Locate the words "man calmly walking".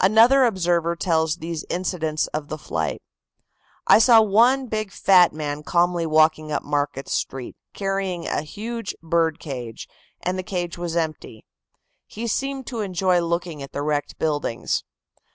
5.34-6.50